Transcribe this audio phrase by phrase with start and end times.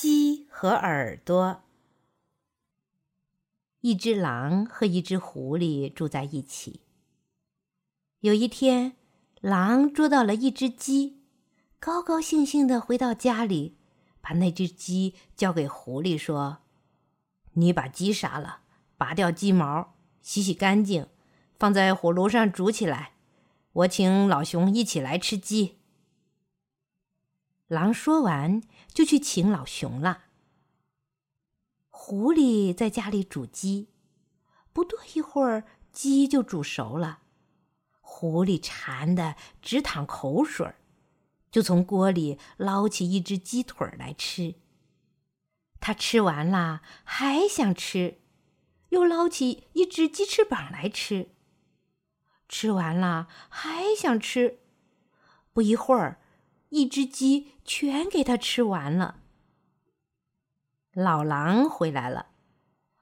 [0.00, 1.64] 鸡和耳朵。
[3.80, 6.82] 一只狼和一只狐狸住在一起。
[8.20, 8.92] 有一天，
[9.40, 11.24] 狼捉到了一只鸡，
[11.80, 13.76] 高高兴兴的回到家里，
[14.20, 16.58] 把那只鸡交给狐狸，说
[17.54, 18.60] ：“你把鸡杀了，
[18.96, 21.08] 拔掉鸡毛，洗洗干净，
[21.58, 23.14] 放在火炉上煮起来。
[23.72, 25.77] 我请老熊一起来吃鸡。”
[27.68, 28.62] 狼说完，
[28.94, 30.24] 就去请老熊了。
[31.90, 33.88] 狐狸在家里煮鸡，
[34.72, 37.20] 不多一会儿，鸡就煮熟了。
[38.00, 40.74] 狐狸馋得直淌口水，
[41.50, 44.54] 就从锅里捞起一只鸡腿来吃。
[45.78, 48.18] 他吃完了，还想吃，
[48.88, 51.28] 又捞起一只鸡翅膀来吃。
[52.48, 54.60] 吃完了，还想吃，
[55.52, 56.18] 不一会儿。
[56.70, 59.20] 一只鸡全给他吃完了。
[60.92, 62.28] 老狼回来了，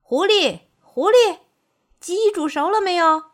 [0.00, 1.40] 狐狸，狐狸，
[1.98, 3.30] 鸡煮熟了没有？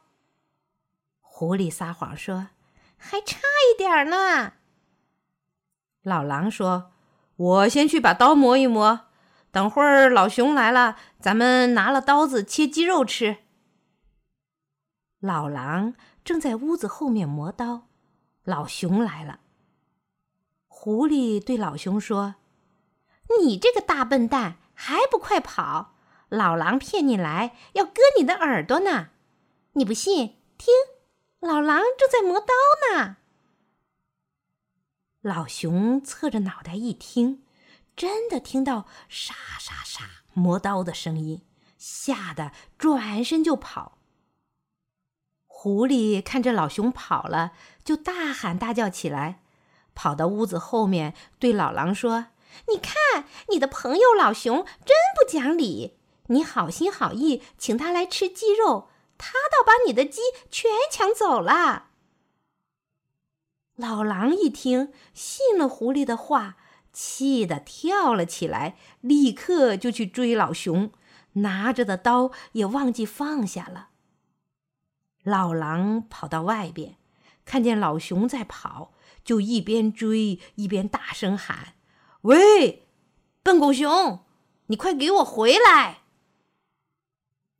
[1.20, 2.48] 狐狸撒谎说
[2.97, 3.38] ：“还差
[3.70, 4.54] 一点呢。”
[6.02, 6.92] 老狼说
[7.36, 9.08] ：“我先去把刀磨一磨，
[9.50, 13.38] 等会儿老熊来了，咱们拿了刀子切鸡肉吃。”
[15.20, 17.88] 老狼正在屋子后面磨刀，
[18.44, 19.41] 老熊来了。
[20.78, 22.36] 狐狸对老熊说
[23.41, 25.96] ：“你这个大笨蛋，还不快跑！
[26.28, 29.08] 老狼骗你来，要割你的耳朵呢。
[29.72, 30.36] 你不信？
[30.58, 30.72] 听，
[31.41, 32.54] 老狼正在磨刀
[32.94, 33.16] 呢。”
[35.22, 37.42] 老熊侧着脑袋一听，
[37.97, 40.04] 真的听到沙沙沙
[40.34, 41.42] 磨刀的声音，
[41.78, 43.98] 吓得转身就跑。
[45.47, 49.42] 狐狸看着老熊跑了，就大喊大叫起来。
[49.97, 52.27] 跑到屋子后面，对老狼说
[52.70, 55.97] ：“你看，你的朋友老熊真不讲理！
[56.28, 61.88] 你好心好意请他来吃鸡肉，他倒把你的鸡全抢走了。”
[63.76, 66.56] 老狼一听，信了狐狸的话，
[66.93, 70.93] 气得跳了起来，立刻就去追老熊，
[71.34, 73.88] 拿着的刀也忘记放下了。
[75.22, 76.97] 老狼跑到外边，
[77.44, 78.93] 看见老熊在跑。
[79.26, 81.75] 就一边追一边大声喊
[82.22, 82.87] ：“喂，
[83.42, 84.20] 笨狗熊，
[84.69, 86.03] 你快给我回来！”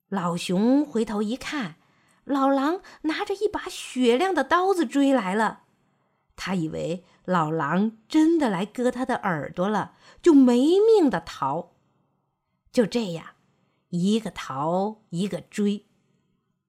[0.09, 1.75] 老熊回头一看，
[2.25, 5.65] 老狼拿着一把雪亮的刀子追来了。
[6.37, 11.72] 他以为老狼真的来割他的耳朵了，就没命的逃。
[12.71, 13.31] 就这样，
[13.88, 15.87] 一个逃一个追，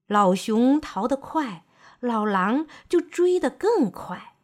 [0.08, 1.66] 老熊逃得快，
[2.00, 4.37] 老狼就追得更快。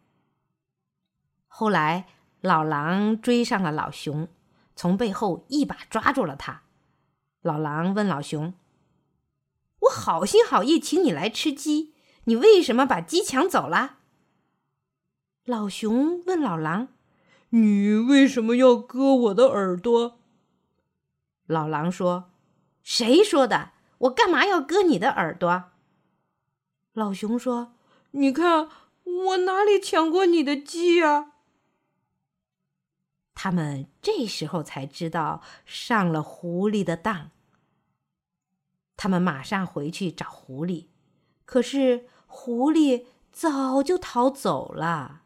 [1.55, 2.07] 后来，
[2.41, 4.27] 老狼追上了老熊，
[4.75, 6.63] 从背后一把抓住了他。
[7.43, 8.55] 老狼问老熊
[9.81, 11.93] ：“我好心好意请你来吃鸡，
[12.23, 13.99] 你为什么把鸡抢走了？”
[15.45, 16.87] 老熊问老狼
[17.49, 20.17] ：“你为什么要割我的耳朵？”
[21.45, 22.31] 老狼说
[22.81, 23.73] ：“谁说的？
[23.99, 25.65] 我干嘛要割你的耳朵？”
[26.93, 27.75] 老熊说
[28.11, 28.69] ：“你看，
[29.03, 31.29] 我哪里抢过你的鸡呀？”
[33.43, 37.31] 他们这时候才知道上了狐狸的当。
[38.95, 40.85] 他们马上回去找狐狸，
[41.43, 43.03] 可是狐狸
[43.33, 45.22] 早就逃走了。